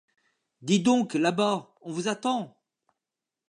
Dites 0.63 0.81
donc, 0.81 1.13
là-bas, 1.13 1.75
on 1.83 1.91
vous 1.91 2.07
attend! 2.07 2.59